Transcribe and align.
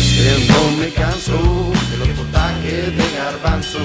es 0.00 0.12
que 0.16 0.52
no 0.52 0.62
me 0.78 0.88
canso 0.90 1.36
de 1.90 1.96
los 1.98 2.08
potajes 2.08 2.96
de 2.96 3.06
garbanzo. 3.18 3.78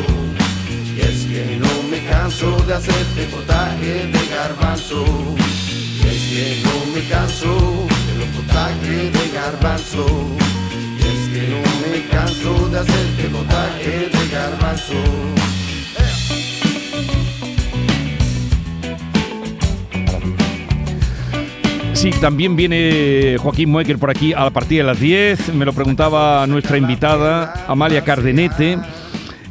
Y 0.95 1.01
es 1.01 1.25
que 1.25 1.57
no 1.57 1.73
me 1.89 1.99
canso 2.05 2.57
de 2.67 2.73
hacerte 2.73 3.23
potaje 3.35 4.07
de 4.15 4.21
garbanzo. 4.36 5.04
Y 5.99 6.07
es 6.13 6.21
que 6.31 6.62
no 6.65 6.75
me 6.93 7.01
canso 7.09 7.88
de 8.07 8.13
los 8.20 8.29
potajes 8.38 9.13
de 9.17 9.25
garbanzo. 9.39 10.05
Y 10.99 11.04
es 11.13 11.23
que 11.33 11.43
no 11.54 11.62
me 11.92 11.99
canso 12.08 12.70
de 12.70 12.79
hacerte 12.79 13.24
potaje 13.36 14.10
de 14.16 14.24
garbanzo. 14.29 15.02
Sí, 22.05 22.12
también 22.22 22.55
viene 22.55 23.35
Joaquín 23.40 23.72
Moecker 23.72 23.98
por 23.98 24.12
aquí 24.12 24.31
a 24.31 24.48
partir 24.52 24.77
de 24.77 24.84
las 24.84 24.99
10. 24.99 25.55
Me 25.55 25.66
lo 25.66 25.73
preguntaba 25.73 26.45
nuestra 26.45 26.77
invitada, 26.77 27.66
Amalia 27.68 28.04
Cardenete, 28.04 28.78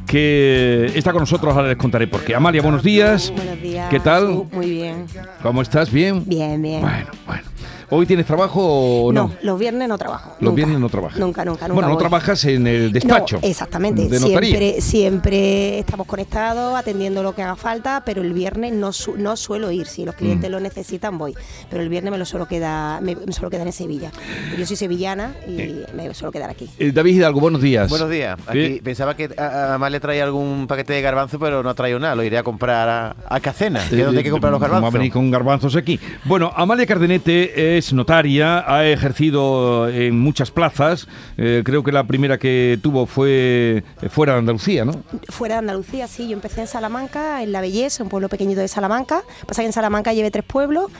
que 0.07 0.93
está 0.95 1.11
con 1.11 1.23
nosotros. 1.23 1.53
Ahora 1.53 1.67
les 1.67 1.77
contaré 1.77 2.07
por 2.07 2.23
qué. 2.23 2.33
Amalia, 2.33 2.63
buenos 2.63 2.85
días. 2.85 3.33
Buenos 3.35 3.61
días. 3.61 3.91
¿Qué 3.91 3.99
tal? 3.99 4.45
Muy 4.53 4.71
bien. 4.71 5.07
¿Cómo 5.43 5.63
estás? 5.63 5.91
¿Bien? 5.91 6.23
Bien, 6.27 6.63
bien. 6.63 6.81
Bueno, 6.81 7.09
bueno. 7.27 7.54
¿Hoy 7.95 8.07
tienes 8.07 8.27
trabajo 8.27 8.61
o 9.07 9.13
no? 9.13 9.29
no, 9.29 9.35
los 9.43 9.59
viernes 9.59 9.89
no 9.89 9.97
trabajo. 9.99 10.31
Los 10.41 10.51
nunca. 10.51 10.57
viernes 10.57 10.79
no 10.81 10.89
trabajas. 10.89 11.19
Nunca, 11.19 11.45
nunca, 11.45 11.69
nunca. 11.69 11.75
Bueno, 11.75 11.89
no 11.91 11.97
trabajas 11.97 12.45
en 12.45 12.67
el 12.67 12.93
despacho. 12.93 13.39
No, 13.43 13.49
exactamente. 13.49 14.09
De. 14.09 14.19
Siempre, 14.19 14.81
siempre 14.81 15.79
estamos 15.79 16.07
conectados, 16.07 16.77
atendiendo 16.77 17.23
lo 17.23 17.35
que 17.35 17.43
haga 17.43 17.57
falta, 17.57 18.03
pero 18.05 18.23
el 18.23 18.33
viernes 18.33 18.73
no, 18.73 18.93
su- 18.93 19.17
no 19.17 19.37
suelo 19.37 19.71
ir. 19.71 19.87
Si 19.87 20.05
los 20.05 20.15
Mm. 20.15 20.19
clientes 20.19 20.51
lo 20.51 20.61
necesitan, 20.61 21.19
voy. 21.19 21.35
Pero 21.71 21.83
el 21.83 21.89
viernes 21.89 22.11
me 22.11 22.19
lo 22.19 22.25
suelo 22.25 22.47
quedar, 22.47 23.01
me, 23.03 23.15
me 23.17 23.33
suelo 23.33 23.51
quedar 23.51 23.67
en 23.67 23.73
Sevilla. 23.73 24.11
Yo 24.59 24.67
soy 24.67 24.77
sevillana 24.77 25.35
y 25.47 25.83
me 25.95 26.13
suelo 26.15 26.33
quedar 26.33 26.51
aquí. 26.51 26.69
Eh, 26.79 26.91
David 26.93 27.17
Hidalgo, 27.17 27.41
buenos 27.41 27.61
días. 27.63 27.89
Buenos 27.91 28.11
días. 28.11 28.39
Aquí 28.47 28.81
pensaba 28.83 29.15
que 29.17 29.31
a- 29.37 29.75
a- 29.77 29.91
le 29.91 30.01
traía 30.01 30.25
algún 30.25 30.67
paquete 30.67 30.95
de 30.95 31.03
garbanzo, 31.03 31.39
pero 31.39 31.63
no 31.63 31.71
ha 31.71 31.75
traído 31.75 31.99
nada. 31.99 32.15
Lo 32.15 32.23
iré 32.25 32.39
a 32.39 32.43
comprar 32.43 32.89
a, 32.89 33.17
a 33.29 33.41
Cacena, 33.41 33.81
que 33.89 34.01
es 34.01 34.05
donde 34.05 34.19
hay 34.21 34.25
que 34.25 34.31
comprar 34.31 34.51
los 34.51 34.61
Vamos 34.61 34.73
a 34.73 34.75
garbanzos. 34.77 34.99
venir 34.99 35.13
con 35.13 35.31
garbanzos 35.31 35.77
aquí. 35.77 36.01
Bueno, 36.25 36.51
Amalia 36.57 36.87
Cardenete 36.87 37.77
es 37.77 37.84
notaria, 37.93 38.65
ha 38.67 38.87
ejercido 38.87 39.89
en 39.89 40.19
muchas 40.19 40.51
plazas. 40.51 41.07
Eh, 41.37 41.63
creo 41.65 41.83
que 41.83 41.93
la 41.93 42.05
primera 42.05 42.39
que 42.39 42.79
tuvo 42.83 43.07
fue 43.07 43.85
fuera 44.11 44.35
de 44.35 44.41
Andalucía, 44.41 44.85
¿no? 44.85 44.93
Fuera 45.29 45.57
de 45.57 45.59
Andalucía, 45.61 46.07
sí, 46.09 46.29
yo 46.29 46.35
empecé 46.35 46.63
en 46.63 46.67
Salamanca, 46.67 47.43
en 47.43 47.53
La 47.53 47.61
Belleza, 47.61 48.03
un 48.03 48.09
pueblo 48.09 48.29
pequeñito 48.29 48.61
de 48.61 48.69
Salamanca. 48.69 49.23
Pasa 49.47 49.63
que 49.63 49.67
en 49.67 49.73
Salamanca 49.73 50.13
llevé 50.13 50.31
tres 50.31 50.45
pueblos 50.45 50.91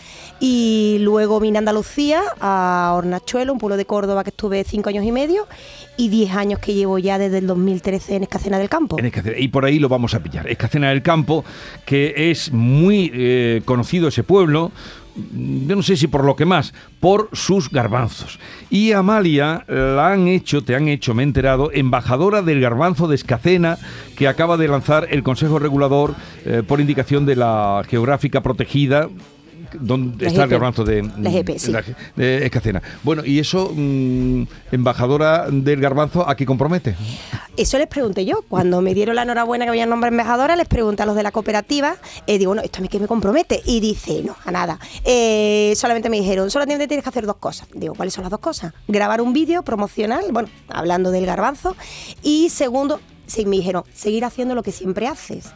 y 0.41 0.99
luego 1.01 1.41
vine 1.41 1.59
a 1.59 1.61
Andalucía, 1.61 2.23
a 2.41 2.93
Hornachuelo, 2.97 3.53
un 3.53 3.59
pueblo 3.59 3.77
de 3.77 3.87
Córdoba 3.87 4.25
que 4.25 4.31
estuve 4.31 4.65
cinco 4.65 4.89
años 4.89 5.05
y 5.05 5.13
medio 5.13 5.47
y 5.97 6.09
diez 6.09 6.33
años 6.33 6.59
que 6.59 6.75
llevo 6.75 6.99
ya 6.99 7.19
desde 7.19 7.39
el 7.39 7.47
2013 7.47 8.17
en 8.17 8.23
Escacena 8.25 8.59
del 8.59 8.69
Campo. 8.69 8.99
En 8.99 9.07
Escacena. 9.07 9.39
Y 9.39 9.49
por 9.49 9.65
ahí 9.65 9.79
lo 9.79 9.89
vamos 9.89 10.15
a 10.15 10.23
pillar. 10.23 10.49
Escacena 10.49 10.89
del 10.89 11.03
Campo, 11.03 11.45
que 11.85 12.31
es 12.31 12.53
muy 12.53 13.11
eh, 13.15 13.63
conocido 13.65 14.09
ese 14.09 14.23
pueblo. 14.23 14.73
Yo 15.17 15.77
no 15.77 15.83
sé 15.83 15.97
si 15.97 16.09
por 16.09 16.25
lo 16.25 16.35
que 16.35 16.45
más, 16.45 16.75
por 16.99 17.29
sus 17.33 17.71
garbanzos. 17.71 18.41
Y 18.69 18.93
Amalia 18.93 19.65
la 19.69 20.13
han 20.13 20.27
hecho, 20.27 20.65
te 20.65 20.75
han 20.75 20.89
hecho, 20.89 21.15
me 21.15 21.23
he 21.23 21.27
enterado, 21.27 21.71
embajadora 21.73 22.43
del 22.43 22.61
garbanzo 22.61 23.07
de 23.07 23.15
Escacena, 23.15 23.79
que 24.17 24.27
acaba 24.27 24.57
de 24.57 24.69
lanzar 24.69 25.07
el 25.11 25.23
Consejo 25.23 25.59
Regulador 25.59 26.15
eh, 26.45 26.63
por 26.67 26.81
indicación 26.81 27.27
de 27.27 27.37
la 27.37 27.83
geográfica 27.89 28.43
protegida. 28.43 29.09
Donde 29.81 30.25
La 30.25 30.31
está 30.31 30.45
el 30.45 30.51
garbanzo 30.51 30.85
de, 30.85 31.03
La 31.19 31.31
GP, 31.31 31.59
sí. 31.59 31.73
de 31.73 31.85
de 32.17 32.47
Escacena. 32.47 32.83
Bueno, 33.03 33.25
y 33.25 33.39
eso, 33.39 33.73
mm, 33.75 34.45
embajadora 34.73 35.47
del 35.51 35.81
garbanzo, 35.81 36.29
¿a 36.29 36.37
qué 36.37 36.47
compromete? 36.47 36.95
Eso 37.57 37.79
les 37.79 37.87
pregunté 37.87 38.25
yo. 38.25 38.43
Cuando 38.49 38.81
me 38.81 38.95
dieron 38.95 39.15
la 39.15 39.23
enhorabuena 39.23 39.65
que 39.65 39.71
había 39.71 39.87
nombre 39.87 40.09
embajadora, 40.09 40.57
les 40.57 40.67
pregunté 40.67 41.03
a 41.03 41.07
los 41.07 41.15
de 41.15 41.23
la 41.23 41.31
cooperativa, 41.31 41.97
eh, 42.27 42.39
digo, 42.39 42.51
bueno, 42.51 42.63
¿esto 42.63 42.79
a 42.79 42.83
mí 42.83 42.89
qué 42.89 42.99
me 42.99 43.07
compromete? 43.07 43.63
Y 43.65 43.81
dice, 43.81 44.23
no, 44.25 44.37
a 44.45 44.51
nada. 44.51 44.79
Eh, 45.05 45.73
solamente 45.77 46.11
me 46.11 46.19
dijeron, 46.19 46.51
solamente 46.51 46.89
tienes 46.89 47.05
que 47.05 47.11
hacer 47.11 47.27
dos 47.27 47.37
cosas. 47.37 47.69
Digo, 47.73 47.95
¿cuáles 47.95 48.15
son 48.15 48.23
las 48.23 48.31
dos 48.31 48.41
cosas? 48.41 48.73
Grabar 48.89 49.21
un 49.21 49.33
vídeo 49.33 49.63
promocional, 49.63 50.25
bueno, 50.33 50.49
hablando 50.69 51.11
del 51.11 51.27
garbanzo. 51.27 51.77
Y 52.23 52.49
segundo, 52.51 53.01
sí, 53.27 53.47
me 53.47 53.57
dijeron, 53.57 53.85
seguir 53.95 54.25
haciendo 54.25 54.55
lo 54.55 54.63
que 54.63 54.73
siempre 54.73 55.07
haces. 55.07 55.47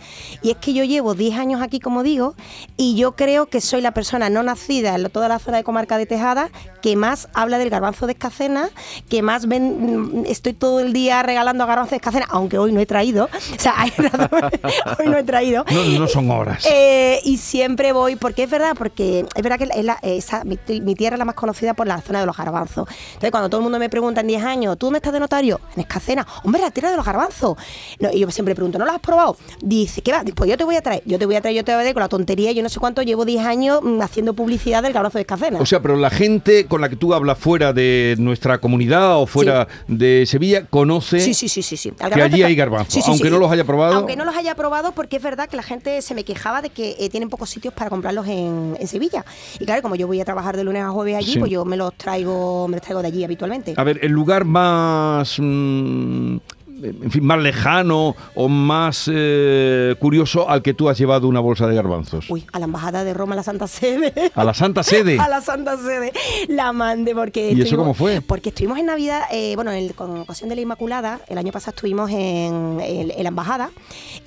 Y 0.42 0.50
es 0.50 0.56
que 0.56 0.72
yo 0.72 0.84
llevo 0.84 1.14
10 1.14 1.36
años 1.38 1.62
aquí, 1.62 1.80
como 1.80 2.02
digo, 2.02 2.34
y 2.76 2.96
yo 2.96 3.12
creo 3.12 3.46
que 3.46 3.60
soy 3.60 3.80
la 3.80 3.92
persona 3.92 4.30
no 4.30 4.42
nacida 4.42 4.94
en 4.94 5.08
toda 5.10 5.28
la 5.28 5.38
zona 5.38 5.58
de 5.58 5.64
comarca 5.64 5.98
de 5.98 6.06
Tejada 6.06 6.50
que 6.82 6.94
más 6.96 7.28
habla 7.34 7.58
del 7.58 7.70
garbanzo 7.70 8.06
de 8.06 8.12
escacena, 8.12 8.70
que 9.08 9.20
más 9.22 9.46
ven, 9.48 10.22
mm, 10.22 10.26
estoy 10.26 10.52
todo 10.52 10.80
el 10.80 10.92
día 10.92 11.22
regalando 11.22 11.66
garbanzo 11.66 11.90
de 11.90 11.96
escacena, 11.96 12.26
aunque 12.30 12.58
hoy 12.58 12.72
no 12.72 12.80
he 12.80 12.86
traído. 12.86 13.28
O 13.58 13.60
sea, 13.60 13.74
hay 13.76 13.92
hoy 14.98 15.06
no 15.08 15.16
he 15.18 15.24
traído. 15.24 15.64
No, 15.70 15.84
no 15.98 16.06
son 16.08 16.30
horas. 16.30 16.64
Eh, 16.70 17.20
y 17.24 17.38
siempre 17.38 17.92
voy, 17.92 18.16
porque 18.16 18.44
es 18.44 18.50
verdad, 18.50 18.74
porque 18.78 19.26
es 19.34 19.42
verdad 19.42 19.58
que 19.58 19.64
es 19.74 19.84
la- 19.84 19.98
esa- 20.02 20.44
mi, 20.44 20.58
mi 20.80 20.94
tierra 20.94 21.14
es 21.16 21.18
la 21.18 21.24
más 21.24 21.34
conocida 21.34 21.74
por 21.74 21.86
la 21.86 22.00
zona 22.00 22.20
de 22.20 22.26
los 22.26 22.36
garbanzos. 22.36 22.88
Entonces, 23.08 23.30
cuando 23.30 23.48
todo 23.48 23.60
el 23.60 23.64
mundo 23.64 23.78
me 23.78 23.88
pregunta 23.90 24.20
en 24.20 24.28
10 24.28 24.44
años, 24.44 24.78
¿tú 24.78 24.86
dónde 24.86 24.98
estás 24.98 25.12
de 25.12 25.20
notario? 25.20 25.60
En 25.74 25.80
Escacena. 25.80 26.26
Hombre, 26.44 26.60
la 26.62 26.70
tierra 26.70 26.90
de 26.90 26.96
los 26.96 27.04
garbanzos. 27.04 27.56
No, 28.00 28.10
y 28.12 28.20
yo 28.20 28.30
siempre 28.30 28.54
pregunto, 28.54 28.78
¿no 28.78 28.84
lo 28.84 28.92
has 28.92 29.00
probado? 29.00 29.36
Dice, 29.62 30.02
¿qué 30.02 30.12
va? 30.12 30.22
Pues 30.34 30.50
yo 30.50 30.56
te 30.56 30.64
voy 30.64 30.76
a 30.76 30.82
traer, 30.82 31.02
yo 31.04 31.18
te 31.18 31.26
voy 31.26 31.36
a 31.36 31.40
traer, 31.40 31.56
yo 31.56 31.64
te 31.64 31.72
voy 31.72 31.80
a 31.80 31.82
traer 31.82 31.94
con 31.94 32.02
la 32.02 32.08
tontería, 32.08 32.52
yo 32.52 32.62
no 32.62 32.68
sé 32.68 32.78
cuánto, 32.80 33.02
llevo 33.02 33.24
10 33.24 33.44
años 33.44 33.80
mm, 33.82 34.00
haciendo 34.00 34.34
publicidad 34.34 34.82
del 34.82 34.92
garbanzo 34.92 35.18
de 35.18 35.22
Escacena. 35.22 35.60
O 35.60 35.66
sea, 35.66 35.80
pero 35.80 35.96
la 35.96 36.10
gente 36.10 36.66
con 36.66 36.80
la 36.80 36.88
que 36.88 36.96
tú 36.96 37.14
hablas 37.14 37.38
fuera 37.38 37.72
de 37.72 38.14
nuestra 38.18 38.58
comunidad 38.58 39.18
o 39.20 39.26
fuera 39.26 39.68
de 39.86 40.24
Sevilla 40.26 40.66
conoce 40.66 41.20
Sí, 41.20 41.34
sí, 41.34 41.48
sí, 41.48 41.62
sí, 41.62 41.76
sí. 41.76 41.90
Que 41.92 42.22
allí 42.22 42.42
hay 42.42 42.54
garbanzo, 42.54 42.90
Sí, 42.90 43.02
sí, 43.02 43.10
aunque 43.10 43.30
no 43.30 43.38
los 43.38 43.50
haya 43.50 43.64
probado. 43.64 43.94
Aunque 43.94 44.16
no 44.16 44.24
los 44.24 44.36
haya 44.36 44.54
probado, 44.54 44.92
porque 44.92 45.16
es 45.16 45.22
verdad 45.22 45.48
que 45.48 45.56
la 45.56 45.62
gente 45.62 46.02
se 46.02 46.14
me 46.14 46.24
quejaba 46.24 46.62
de 46.62 46.70
que 46.70 46.96
eh, 46.98 47.08
tienen 47.08 47.28
pocos 47.28 47.50
sitios 47.50 47.74
para 47.74 47.90
comprarlos 47.90 48.26
en, 48.26 48.76
en 48.78 48.86
Sevilla. 48.88 49.24
Y 49.58 49.64
claro, 49.64 49.82
como 49.82 49.94
yo 49.96 50.06
voy 50.06 50.20
a 50.20 50.24
trabajar 50.24 50.56
de 50.56 50.64
lunes 50.64 50.82
a 50.82 50.90
jueves 50.90 51.16
allí, 51.16 51.32
Sí. 51.32 51.38
pues 51.38 51.50
yo 51.50 51.64
me 51.64 51.76
los 51.76 51.94
traigo, 51.94 52.68
me 52.68 52.76
los 52.76 52.82
traigo 52.82 53.02
de 53.02 53.08
allí 53.08 53.24
habitualmente. 53.24 53.74
A 53.76 53.84
ver, 53.84 53.98
el 54.02 54.12
lugar 54.12 54.44
más, 54.44 55.36
mm, 55.38 56.36
en 56.82 57.10
fin, 57.10 57.24
más 57.24 57.38
lejano 57.40 58.14
o 58.34 58.48
más 58.48 59.10
eh, 59.12 59.94
curioso 59.98 60.48
al 60.48 60.62
que 60.62 60.74
tú 60.74 60.88
has 60.88 60.98
llevado 60.98 61.28
una 61.28 61.40
bolsa 61.40 61.66
de 61.66 61.74
garbanzos. 61.74 62.30
Uy, 62.30 62.44
a 62.52 62.58
la 62.58 62.64
embajada 62.66 63.04
de 63.04 63.14
Roma, 63.14 63.34
a 63.34 63.36
la 63.36 63.42
Santa 63.42 63.66
Sede. 63.66 64.12
A 64.34 64.44
la 64.44 64.54
Santa 64.54 64.82
Sede. 64.82 65.18
a 65.20 65.28
la 65.28 65.40
Santa 65.40 65.76
Sede 65.76 66.12
la 66.48 66.72
mandé 66.72 67.14
porque 67.14 67.52
¿Y 67.52 67.62
eso 67.62 67.76
cómo 67.76 67.94
fue? 67.94 68.20
porque 68.20 68.50
estuvimos 68.50 68.78
en 68.78 68.86
Navidad 68.86 69.22
eh, 69.32 69.52
bueno 69.54 69.70
en 69.72 69.78
el- 69.84 69.94
con 69.94 70.20
ocasión 70.20 70.48
de 70.48 70.54
la 70.56 70.60
Inmaculada 70.62 71.20
el 71.28 71.38
año 71.38 71.52
pasado 71.52 71.74
estuvimos 71.74 72.10
en, 72.10 72.78
en- 72.80 73.10
en 73.10 73.22
la 73.22 73.28
embajada 73.28 73.70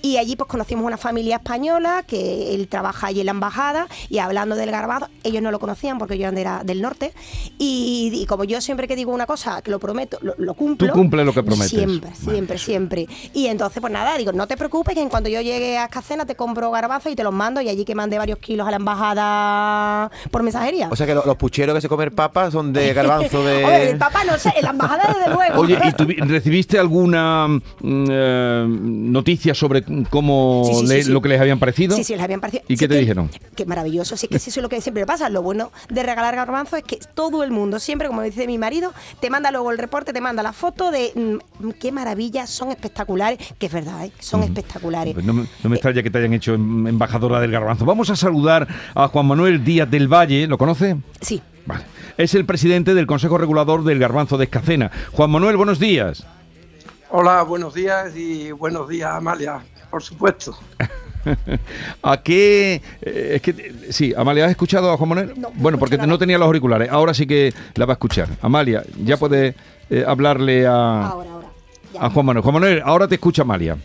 y 0.01 0.17
allí 0.17 0.35
pues 0.35 0.47
conocimos 0.49 0.85
una 0.85 0.97
familia 0.97 1.37
española 1.37 2.03
que 2.05 2.53
él 2.55 2.67
trabaja 2.67 3.07
allí 3.07 3.19
en 3.21 3.25
la 3.27 3.31
embajada 3.31 3.87
y 4.09 4.17
hablando 4.19 4.55
del 4.55 4.71
garbanzo 4.71 5.07
ellos 5.23 5.41
no 5.41 5.51
lo 5.51 5.59
conocían 5.59 5.97
porque 5.97 6.17
yo 6.17 6.27
era 6.29 6.63
del 6.63 6.81
norte 6.81 7.13
y, 7.57 8.11
y 8.13 8.25
como 8.25 8.43
yo 8.43 8.61
siempre 8.61 8.87
que 8.87 8.95
digo 8.95 9.11
una 9.13 9.25
cosa 9.25 9.61
que 9.61 9.71
lo 9.71 9.79
prometo 9.79 10.17
lo, 10.21 10.33
lo 10.37 10.53
cumplo 10.53 10.87
Tú 10.87 10.93
cumples 10.93 11.25
lo 11.25 11.33
que 11.33 11.43
prometes. 11.43 11.69
siempre 11.69 12.09
Vale. 12.09 12.37
Siempre 12.57 12.57
siempre 13.05 13.07
y 13.33 13.47
entonces 13.47 13.79
pues 13.81 13.91
nada 13.93 14.17
digo 14.17 14.31
no 14.31 14.47
te 14.47 14.55
preocupes 14.57 14.93
que 14.95 15.01
en 15.01 15.09
cuanto 15.09 15.29
yo 15.29 15.41
llegue 15.41 15.77
a 15.77 15.85
Escacena 15.85 16.25
te 16.25 16.35
compro 16.35 16.71
garbanzos 16.71 17.11
y 17.11 17.15
te 17.15 17.23
los 17.23 17.33
mando 17.33 17.61
y 17.61 17.69
allí 17.69 17.85
que 17.85 17.95
mandé 17.95 18.17
varios 18.17 18.39
kilos 18.39 18.67
a 18.67 18.71
la 18.71 18.77
embajada 18.77 20.11
por 20.31 20.43
mensajería 20.43 20.87
O 20.89 20.95
sea 20.95 21.05
que 21.05 21.13
lo- 21.15 21.25
los 21.25 21.37
pucheros 21.37 21.75
que 21.75 21.81
se 21.81 21.89
comen 21.89 22.11
papas 22.11 22.53
son 22.53 22.73
de 22.73 22.93
garbanzo 22.93 23.43
de... 23.43 23.55
Hombre, 23.63 23.89
el 23.91 23.97
papá 23.97 24.23
no 24.23 24.37
sé, 24.37 24.53
en 24.55 24.63
la 24.63 24.69
embajada 24.71 25.13
desde 25.17 25.29
luego. 25.33 25.61
Oye, 25.61 25.73
¿y 25.75 25.89
tuvi- 25.91 26.25
recibiste 26.27 26.79
alguna 26.79 27.47
mm, 27.47 28.05
eh, 28.09 28.65
noticia 28.67 29.53
sobre 29.53 29.83
cómo 30.09 30.63
Sí, 30.65 30.73
sí, 30.73 30.79
sí, 30.81 30.87
le- 30.87 31.03
sí. 31.03 31.11
lo 31.11 31.21
que 31.21 31.29
les 31.29 31.41
habían 31.41 31.59
parecido? 31.59 31.95
Sí, 31.95 32.03
sí, 32.03 32.13
les 32.13 32.23
habían 32.23 32.39
parecido. 32.39 32.63
¿Y 32.67 32.75
Sí 32.75 32.79
qué 32.79 32.87
te 32.87 32.95
que- 32.95 32.99
dijeron? 33.01 33.29
Que 33.55 33.65
maravilloso, 33.65 34.17
sí, 34.17 34.27
que 34.27 34.39
sí, 34.39 34.49
eso 34.49 34.59
es 34.59 34.63
lo 34.63 34.69
que 34.69 34.81
siempre 34.81 35.05
pasa. 35.05 35.29
Lo 35.29 35.41
bueno 35.41 35.71
de 35.89 36.03
regalar 36.03 36.35
garbanzos 36.35 36.79
es 36.79 36.85
que 36.85 36.99
todo 37.13 37.43
el 37.43 37.51
mundo, 37.51 37.79
siempre, 37.79 38.07
como 38.07 38.21
dice 38.21 38.47
mi 38.47 38.57
marido, 38.57 38.93
te 39.19 39.29
manda 39.29 39.51
luego 39.51 39.71
el 39.71 39.77
reporte, 39.77 40.13
te 40.13 40.21
manda 40.21 40.41
la 40.43 40.53
foto 40.53 40.91
de 40.91 41.11
mm, 41.59 41.69
qué 41.79 41.91
maravilla, 41.91 42.30
son 42.45 42.69
espectaculares, 42.71 43.37
que 43.59 43.65
es 43.67 43.71
verdad, 43.73 44.05
¿eh? 44.05 44.11
son 44.19 44.43
espectaculares. 44.43 45.13
Pues 45.13 45.25
no, 45.25 45.33
me- 45.33 45.45
no 45.63 45.69
me 45.69 45.75
extraña 45.75 46.01
que 46.03 46.09
te 46.09 46.17
hayan 46.19 46.33
hecho 46.33 46.53
em- 46.53 46.87
embajadora 46.87 47.39
del 47.39 47.51
garbanzo. 47.51 47.85
Vamos 47.85 48.09
a 48.09 48.15
saludar 48.15 48.67
a 48.95 49.07
Juan 49.07 49.25
Manuel 49.27 49.63
Díaz 49.63 49.89
del 49.89 50.07
Valle. 50.07 50.47
¿Lo 50.47 50.57
conoce? 50.57 50.97
Sí. 51.21 51.41
Vale. 51.65 51.83
Es 52.17 52.33
el 52.35 52.45
presidente 52.45 52.93
del 52.93 53.05
Consejo 53.07 53.37
Regulador 53.37 53.83
del 53.83 53.99
Garbanzo 53.99 54.37
de 54.37 54.45
Escacena. 54.45 54.91
Juan 55.11 55.29
Manuel, 55.29 55.57
buenos 55.57 55.79
días. 55.79 56.25
Hola, 57.09 57.43
buenos 57.43 57.73
días 57.73 58.15
y 58.15 58.51
buenos 58.51 58.87
días, 58.89 59.11
Amalia, 59.11 59.59
por 59.89 60.01
supuesto. 60.01 60.57
¿A 62.03 62.17
qué? 62.23 62.81
eh, 63.01 63.31
es 63.35 63.41
que, 63.41 63.51
eh, 63.51 63.75
sí, 63.91 64.13
Amalia, 64.17 64.45
¿has 64.45 64.51
escuchado 64.51 64.91
a 64.91 64.97
Juan 64.97 65.09
Manuel? 65.09 65.33
No, 65.35 65.49
no 65.49 65.51
bueno, 65.55 65.77
porque 65.77 65.97
no 65.97 66.17
tenía 66.17 66.37
los 66.37 66.45
auriculares. 66.47 66.89
Ahora 66.89 67.13
sí 67.13 67.27
que 67.27 67.53
la 67.75 67.85
va 67.85 67.93
a 67.93 67.95
escuchar. 67.95 68.27
Amalia, 68.41 68.83
ya 69.03 69.17
puede 69.17 69.55
eh, 69.89 70.03
hablarle 70.07 70.65
a, 70.65 71.07
Ahora, 71.09 71.29
ahora. 71.31 71.40
Ya. 71.93 72.05
a 72.05 72.09
Juan 72.09 72.25
Manuel. 72.25 72.43
Juan 72.43 72.53
Manuel, 72.53 72.81
ahora 72.85 73.07
te 73.07 73.15
escucha 73.15 73.41
Amalia. 73.41 73.77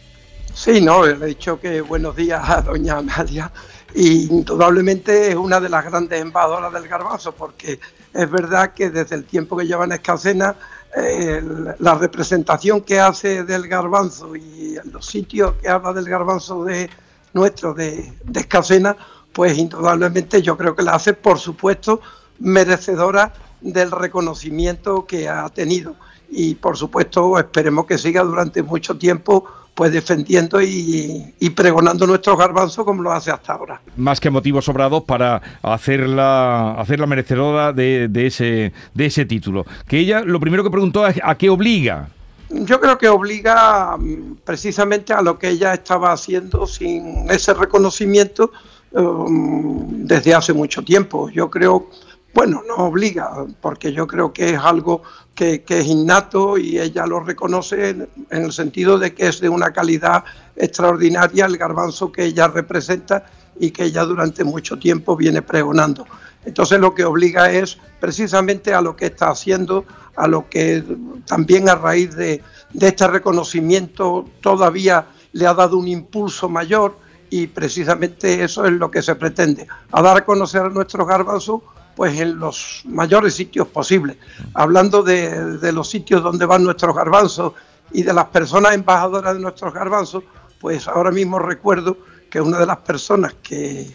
Sí, 0.55 0.81
no, 0.81 1.05
le 1.05 1.12
he 1.25 1.29
dicho 1.29 1.61
que 1.61 1.82
buenos 1.82 2.17
días 2.17 2.43
a 2.49 2.62
doña 2.62 2.99
Amalia 2.99 3.53
y 3.94 4.26
indudablemente 4.26 5.31
es 5.31 5.37
una 5.37 5.61
de 5.61 5.69
las 5.69 5.85
grandes 5.85 6.20
embajadoras 6.20 6.73
del 6.73 6.88
garbanzo 6.88 7.32
porque 7.32 7.79
es 8.12 8.31
verdad 8.31 8.73
que 8.73 8.91
desde 8.91 9.17
el 9.17 9.25
tiempo 9.25 9.56
que 9.56 9.67
lleva 9.67 9.85
en 9.85 9.93
Escacena 9.93 10.56
eh, 10.97 11.43
la 11.79 11.94
representación 11.94 12.81
que 12.81 12.99
hace 12.99 13.44
del 13.44 13.69
garbanzo 13.69 14.35
y 14.35 14.79
en 14.82 14.93
los 14.93 15.05
sitios 15.05 15.56
que 15.61 15.69
habla 15.69 15.93
del 15.93 16.09
garbanzo 16.09 16.64
de 16.64 16.88
nuestro 17.35 17.75
de, 17.75 18.14
de 18.25 18.41
Escacena, 18.41 18.97
pues 19.32 19.59
indudablemente 19.59 20.41
yo 20.41 20.56
creo 20.56 20.75
que 20.75 20.82
la 20.82 20.94
hace, 20.94 21.12
por 21.12 21.38
supuesto, 21.38 22.00
merecedora 22.38 23.35
del 23.61 23.91
reconocimiento 23.91 25.05
que 25.06 25.29
ha 25.29 25.49
tenido. 25.50 25.97
Y 26.31 26.55
por 26.56 26.76
supuesto, 26.76 27.38
esperemos 27.38 27.87
que 27.87 27.99
siga 27.99 28.23
durante 28.23 28.62
mucho 28.62 28.96
tiempo 28.96 29.44
pues 29.76 29.93
defendiendo 29.93 30.62
y, 30.62 31.34
y, 31.38 31.50
pregonando 31.50 32.06
nuestros 32.06 32.38
garbanzos 32.38 32.82
como 32.82 33.02
lo 33.02 33.12
hace 33.12 33.31
hasta 33.31 33.52
ahora. 33.52 33.78
Más 33.99 34.19
que 34.19 34.31
motivos 34.31 34.64
sobrados 34.64 35.05
para 35.05 35.43
hacerla, 35.61 36.73
hacerla 36.81 37.06
merecedora 37.06 37.75
de, 37.75 38.08
de, 38.08 38.26
ese, 38.26 38.73
de 38.94 39.06
ese 39.06 39.26
título. 39.26 39.67
Que 39.87 39.99
ella 39.99 40.23
lo 40.23 40.40
primero 40.40 40.64
que 40.64 40.70
preguntó 40.70 41.06
es 41.06 41.20
a 41.23 41.34
qué 41.34 41.50
obliga. 41.50 42.08
Yo 42.49 42.81
creo 42.81 42.96
que 42.96 43.08
obliga 43.11 43.99
mm, 43.99 44.38
precisamente 44.44 45.12
a 45.12 45.20
lo 45.20 45.38
que 45.38 45.50
ella 45.50 45.75
estaba 45.75 46.11
haciendo 46.11 46.67
sin 46.67 47.31
ese 47.31 47.52
reconocimiento 47.52 48.52
um, 48.93 50.06
desde 50.06 50.34
hace 50.34 50.55
mucho 50.55 50.82
tiempo. 50.82 51.28
Yo 51.28 51.50
creo 51.50 51.90
bueno, 52.37 52.62
no 52.69 52.75
obliga, 52.85 53.47
porque 53.62 53.94
yo 53.94 54.06
creo 54.06 54.31
que 54.31 54.50
es 54.50 54.59
algo 54.59 55.03
que, 55.35 55.65
es 55.67 55.87
innato 55.87 56.59
y 56.59 56.79
ella 56.79 57.06
lo 57.06 57.21
reconoce 57.21 57.88
en, 57.88 58.09
en, 58.29 58.44
el 58.44 58.53
sentido 58.53 58.99
de 58.99 59.15
que 59.15 59.29
es 59.29 59.41
de 59.41 59.49
una 59.49 59.73
calidad 59.73 60.23
extraordinaria 60.55 61.47
el 61.47 61.56
garbanzo 61.56 62.12
que 62.12 62.25
ella 62.25 62.47
representa 62.49 63.25
y 63.59 63.71
que 63.71 63.85
ella 63.85 64.05
durante 64.05 64.44
mucho 64.44 64.79
tiempo 64.79 65.17
viene 65.17 65.41
pregonando. 65.41 66.06
Entonces 66.44 66.79
lo 66.79 66.94
que 66.94 67.06
obliga 67.06 67.50
es 67.50 67.79
precisamente 68.00 68.75
a 68.75 68.83
lo 68.83 68.94
que 68.97 69.06
está 69.06 69.31
haciendo, 69.31 69.87
a 70.15 70.29
lo 70.29 70.47
que 70.50 70.85
también 71.25 71.71
a 71.71 71.75
raíz 71.75 72.15
de, 72.17 72.43
de 72.75 72.87
este 72.88 73.09
reconocimiento 73.09 74.29
todavía 74.43 75.06
le 75.33 75.47
ha 75.47 75.55
dado 75.55 75.79
un 75.79 75.88
impulso 75.88 76.50
mayor 76.50 76.99
y 77.31 77.47
precisamente 77.47 78.44
eso 78.44 78.67
es 78.67 78.73
lo 78.73 78.91
que 78.91 79.00
se 79.00 79.15
pretende, 79.15 79.67
a 79.91 80.03
dar 80.03 80.19
a 80.19 80.25
conocer 80.27 80.61
a 80.61 80.69
nuestros 80.69 81.09
garbanzos 81.09 81.62
pues 81.97 82.21
en 82.21 82.39
los 82.39 82.83
mayores 82.85 83.35
sitios 83.35 83.67
posibles. 83.69 84.19
Hablando 84.55 85.03
de, 85.03 85.57
de, 85.59 85.73
los 85.73 85.89
sitios 85.89 86.23
donde 86.23 86.45
van 86.45 86.63
nuestros 86.63 86.95
garbanzos 86.95 87.55
y 87.91 88.03
de 88.03 88.13
las 88.13 88.27
personas 88.27 88.75
embajadoras 88.75 89.35
de 89.35 89.41
nuestros 89.41 89.73
garbanzos, 89.73 90.23
pues 90.61 90.87
ahora 90.87 91.11
mismo 91.11 91.39
recuerdo 91.39 91.97
que 92.31 92.39
una 92.41 92.59
de 92.59 92.67
las 92.67 92.79
personas 92.79 93.35
que, 93.43 93.91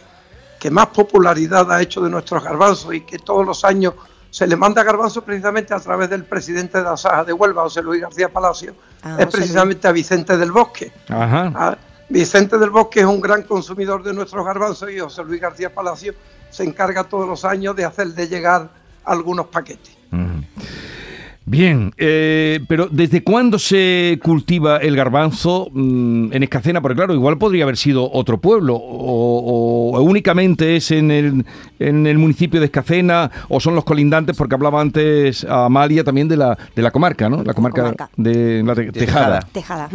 que 0.60 0.72
más 0.72 0.88
popularidad 0.88 1.72
ha 1.72 1.82
hecho 1.82 2.02
de 2.02 2.10
nuestros 2.10 2.44
garbanzos 2.44 2.94
y 2.94 3.02
que 3.02 3.20
todos 3.20 3.46
los 3.46 3.64
años 3.64 3.94
se 4.32 4.48
le 4.48 4.56
manda 4.56 4.84
garbanzos 4.84 5.24
precisamente 5.24 5.74
a 5.74 5.80
través 5.80 6.10
del 6.10 6.24
presidente 6.24 6.80
de 6.80 6.86
la 6.86 6.98
Saja 6.98 7.24
de 7.24 7.34
Huelva, 7.34 7.64
José 7.64 7.84
Luis 7.84 8.02
García 8.02 8.30
Palacio, 8.30 8.74
ah, 9.04 9.18
es 9.20 9.28
precisamente 9.28 9.88
a 9.88 9.92
Vicente 9.92 10.38
del 10.38 10.52
Bosque. 10.52 10.92
Ajá. 11.10 11.52
A 11.54 11.78
Vicente 12.10 12.58
del 12.58 12.70
Bosque 12.70 13.02
es 13.02 13.06
un 13.06 13.22
gran 13.22 13.44
consumidor 13.44 14.02
de 14.02 14.14
nuestros 14.14 14.46
garbanzos 14.46 14.90
y 14.90 15.00
José 15.00 15.24
Luis 15.24 15.42
García 15.42 15.74
Palacio 15.74 16.14
se 16.52 16.64
encarga 16.64 17.06
todos 17.06 17.28
los 17.28 17.44
años 17.44 17.76
de 17.76 17.86
hacer 17.86 18.10
de 18.10 18.28
llegar 18.28 18.70
algunos 19.04 19.48
paquetes. 19.48 19.98
Mm. 20.12 20.42
Bien, 21.44 21.92
eh, 21.98 22.60
pero 22.68 22.88
¿desde 22.90 23.24
cuándo 23.24 23.58
se 23.58 24.20
cultiva 24.24 24.78
el 24.78 24.96
garbanzo 24.96 25.70
mmm, 25.74 26.32
en 26.32 26.44
Escacena? 26.44 26.82
Porque 26.82 26.96
claro, 26.96 27.16
igual 27.16 27.40
podría 27.40 27.64
haber 27.64 27.78
sido 27.78 28.10
otro 28.12 28.40
pueblo, 28.40 28.76
o, 28.76 29.98
o, 29.98 30.02
únicamente 30.02 30.76
es 30.76 30.92
en 30.92 31.10
el, 31.10 31.46
en 31.80 32.06
el 32.06 32.20
municipio 32.20 32.60
de 32.60 32.68
Escacena, 32.68 33.32
o 33.50 33.60
son 33.60 33.74
los 33.74 33.84
colindantes, 33.84 34.38
porque 34.38 34.54
hablaba 34.54 34.80
antes 34.80 35.44
Amalia 35.44 36.04
también 36.04 36.28
de 36.28 36.38
la, 36.38 36.58
de 36.76 36.82
la 36.82 36.92
comarca, 36.92 37.28
¿no? 37.28 37.44
La 37.44 37.56
comarca, 37.56 37.82
comarca. 37.82 38.10
de 38.16 38.64
la 38.64 38.76
de, 38.76 38.92
Tejada. 38.92 39.40
Tejada. 39.52 39.90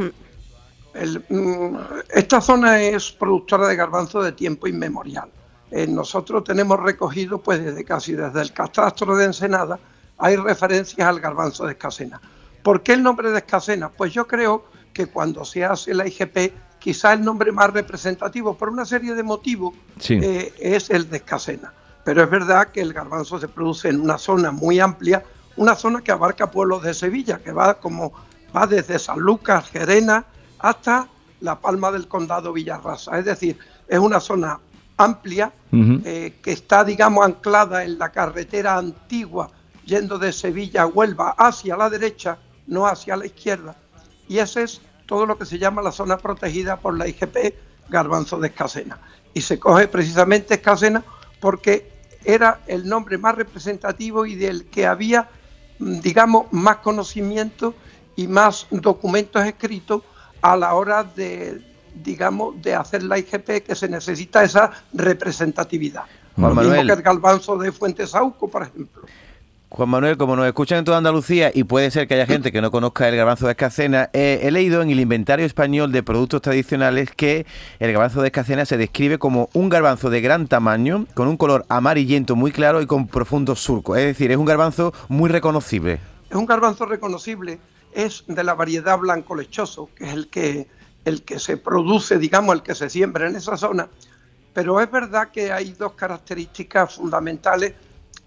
El, 0.95 1.25
mm, 1.29 1.77
esta 2.13 2.41
zona 2.41 2.83
es 2.83 3.13
productora 3.13 3.69
de 3.69 3.77
garbanzo 3.77 4.21
de 4.21 4.33
tiempo 4.33 4.67
inmemorial. 4.67 5.29
Eh, 5.71 5.87
nosotros 5.87 6.45
tenemos 6.45 6.79
recogido, 6.81 7.39
pues 7.39 7.65
desde 7.65 7.85
casi 7.85 8.13
desde 8.13 8.41
el 8.41 8.53
catastro 8.53 9.17
de 9.17 9.27
Ensenada, 9.27 9.79
hay 10.19 10.37
referencias 10.37 11.07
al 11.07 11.21
garbanzo 11.21 11.67
de 11.67 11.73
Escacena. 11.73 12.21
¿Por 12.63 12.83
qué 12.83 12.95
el 12.95 13.03
nombre 13.03 13.31
de 13.31 13.39
Escacena? 13.39 13.89
Pues 13.89 14.13
yo 14.13 14.27
creo 14.27 14.65
que 14.93 15.07
cuando 15.07 15.45
se 15.45 15.65
hace 15.65 15.93
la 15.93 16.07
IGP, 16.07 16.53
quizá 16.79 17.13
el 17.13 17.25
nombre 17.25 17.53
más 17.53 17.73
representativo, 17.73 18.57
por 18.57 18.69
una 18.69 18.85
serie 18.85 19.15
de 19.15 19.23
motivos, 19.23 19.75
sí. 19.99 20.19
eh, 20.23 20.55
es 20.59 20.91
el 20.91 21.11
de 21.11 21.19
Escacena. 21.19 21.73
Pero 22.05 22.23
es 22.23 22.31
verdad 22.31 22.69
que 22.69 22.81
el 22.81 22.93
garbanzo 22.93 23.39
se 23.39 23.49
produce 23.49 23.89
en 23.89 24.01
una 24.01 24.17
zona 24.17 24.53
muy 24.53 24.79
amplia, 24.79 25.25
una 25.57 25.75
zona 25.75 26.01
que 26.03 26.13
abarca 26.13 26.51
pueblos 26.51 26.83
de 26.83 26.95
Sevilla, 26.95 27.39
que 27.39 27.51
va 27.51 27.75
como 27.81 28.13
va 28.57 28.67
desde 28.67 28.99
San 28.99 29.19
Lucas, 29.19 29.69
Gerena, 29.71 30.25
hasta 30.59 31.09
la 31.41 31.59
Palma 31.61 31.91
del 31.91 32.09
Condado 32.09 32.53
Villarrasa. 32.53 33.19
Es 33.19 33.25
decir, 33.25 33.59
es 33.89 33.99
una 33.99 34.21
zona 34.21 34.61
amplia 34.97 35.53
uh 35.73 35.77
-huh. 35.77 36.03
eh, 36.05 36.35
que 36.43 36.53
está, 36.53 36.85
digamos, 36.85 37.25
anclada 37.25 37.85
en 37.85 37.99
la 37.99 38.11
carretera 38.11 38.77
antigua 38.77 39.51
yendo 39.85 40.19
de 40.19 40.33
Sevilla 40.33 40.83
a 40.83 40.87
Huelva 40.87 41.35
hacia 41.39 41.77
la 41.77 41.89
derecha, 41.89 42.39
no 42.67 42.87
hacia 42.87 43.17
la 43.17 43.27
izquierda. 43.27 43.77
Y 44.29 44.39
ese 44.39 44.65
es 44.65 44.81
todo 45.07 45.25
lo 45.25 45.39
que 45.39 45.47
se 45.47 45.59
llama 45.59 45.81
la 45.81 45.93
zona 45.93 46.19
protegida 46.19 46.77
por 46.77 46.99
la 46.99 47.07
IGP 47.07 47.55
Garbanzo 47.89 48.39
de 48.39 48.49
Escacena. 48.49 48.99
Y 49.33 49.43
se 49.43 49.59
coge 49.59 49.87
precisamente 49.87 50.55
Escacena 50.55 51.05
porque 51.41 51.93
era 52.25 52.61
el 52.67 52.89
nombre 52.89 53.19
más 53.19 53.37
representativo 53.37 54.27
y 54.27 54.35
del 54.35 54.67
que 54.67 54.87
había, 54.87 55.29
digamos, 55.79 56.47
más 56.53 56.79
conocimiento 56.79 57.75
y 58.17 58.27
más 58.27 58.67
documentos 58.71 59.45
escritos 59.45 60.03
a 60.43 60.57
la 60.57 60.75
hora 60.75 61.05
de, 61.05 61.63
digamos, 62.03 62.61
de 62.63 62.75
hacer 62.75 63.03
la 63.03 63.19
IGP, 63.19 63.65
que 63.65 63.75
se 63.75 63.89
necesita 63.89 64.45
esa 64.45 64.71
representatividad. 64.93 66.05
Juan 66.37 66.51
Lo 66.51 66.55
Manuel. 66.55 66.79
mismo 66.79 66.87
que 66.87 66.99
el 66.99 67.03
Galbanzo 67.03 67.57
de 67.57 67.73
Fuentesauco, 67.73 68.49
por 68.49 68.63
ejemplo. 68.63 69.03
Juan 69.69 69.89
Manuel, 69.89 70.17
como 70.17 70.37
nos 70.37 70.47
escuchan 70.47 70.79
en 70.79 70.85
toda 70.85 70.99
Andalucía 70.99 71.51
y 71.53 71.65
puede 71.65 71.91
ser 71.91 72.07
que 72.07 72.15
haya 72.15 72.25
gente 72.25 72.53
que 72.53 72.63
no 72.63 72.71
conozca 72.71 73.09
el 73.09 73.17
garbanzo 73.17 73.47
de 73.47 73.53
escacena, 73.53 74.11
eh, 74.13 74.41
he 74.43 74.51
leído 74.53 74.81
en 74.81 74.91
el 74.91 75.01
inventario 75.01 75.45
español 75.45 75.91
de 75.91 76.05
productos 76.05 76.41
tradicionales 76.41 77.11
que 77.11 77.47
el 77.81 77.93
garbanzo 77.93 78.23
de 78.23 78.29
escacena 78.29 78.65
se 78.65 78.77
describe 78.77 79.19
como 79.19 79.51
un 79.55 79.69
garbanzo 79.69 80.09
de 80.09 80.21
gran 80.21 80.47
tamaño, 80.47 81.07
con 81.15 81.27
un 81.27 81.37
color 81.37 81.67
amarillento 81.69 82.37
muy 82.37 82.53
claro 82.53 82.81
y 82.81 82.87
con 82.87 83.09
profundos 83.09 83.61
surcos. 83.61 83.99
Es 83.99 84.05
decir, 84.05 84.31
es 84.31 84.37
un 84.37 84.45
garbanzo 84.45 84.95
muy 85.09 85.29
reconocible. 85.29 85.99
Es 86.31 86.37
un 86.37 86.47
garbanzo 86.47 86.87
reconocible, 86.87 87.59
es 87.93 88.23
de 88.29 88.45
la 88.45 88.55
variedad 88.55 88.99
blanco 88.99 89.35
lechoso, 89.35 89.91
que 89.97 90.05
es 90.05 90.13
el 90.13 90.29
que, 90.29 90.69
el 91.07 91.23
que 91.23 91.39
se 91.39 91.57
produce, 91.57 92.19
digamos, 92.19 92.57
el 92.57 92.63
que 92.63 92.75
se 92.75 92.91
siembra 92.91 93.29
en 93.29 93.37
esa 93.37 93.57
zona. 93.57 93.89
Pero 94.53 94.81
es 94.81 94.91
verdad 94.91 95.31
que 95.31 95.53
hay 95.53 95.71
dos 95.71 95.93
características 95.93 96.97
fundamentales 96.97 97.75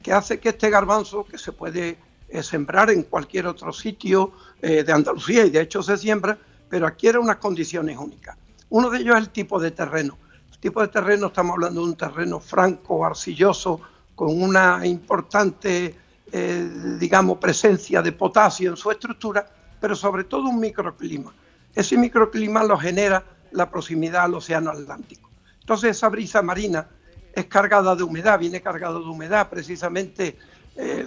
que 0.02 0.14
hace 0.14 0.40
que 0.40 0.50
este 0.50 0.70
garbanzo, 0.70 1.26
que 1.26 1.38
se 1.38 1.52
puede 1.52 1.98
eh, 2.30 2.42
sembrar 2.42 2.90
en 2.90 3.04
cualquier 3.04 3.48
otro 3.48 3.74
sitio 3.74 4.32
eh, 4.62 4.84
de 4.84 4.94
Andalucía 4.94 5.46
y 5.46 5.50
de 5.50 5.60
hecho 5.60 5.84
se 5.84 5.98
siembra, 5.98 6.38
pero 6.70 6.88
adquiere 6.88 7.20
unas 7.20 7.36
condiciones 7.36 7.98
únicas. 7.98 8.38
Uno 8.70 8.90
de 8.90 9.00
ellos 9.00 9.18
es 9.18 9.24
el 9.24 9.30
tipo 9.30 9.60
de 9.60 9.72
terreno. 9.72 10.18
El 10.50 10.60
tipo 10.60 10.80
de 10.82 10.88
terreno, 10.88 11.28
estamos 11.28 11.56
hablando 11.56 11.82
de 11.82 11.88
un 11.88 11.98
terreno 11.98 12.40
franco, 12.40 13.06
arcilloso, 13.06 13.82
con 14.16 14.42
una 14.42 14.86
importante, 14.86 15.96
eh, 16.32 16.70
digamos, 16.98 17.40
presencia 17.40 18.02
de 18.02 18.14
potasio 18.14 18.70
en 18.70 18.78
su 18.78 18.90
estructura, 18.90 19.46
pero 19.82 19.98
sobre 19.98 20.24
todo 20.24 20.44
un 20.44 20.62
microclima. 20.62 21.34
Ese 21.76 21.98
microclima 21.98 22.64
lo 22.64 22.78
genera 22.78 23.24
la 23.52 23.70
proximidad 23.70 24.26
al 24.26 24.36
océano 24.36 24.72
Atlántico. 24.72 25.30
Entonces 25.62 25.98
esa 25.98 26.10
brisa 26.10 26.42
marina 26.42 26.88
es 27.34 27.46
cargada 27.46 27.96
de 27.96 28.04
humedad, 28.04 28.40
viene 28.40 28.62
cargado 28.62 29.00
de 29.00 29.10
humedad 29.10 29.50
precisamente 29.50 30.38
eh, 30.76 31.06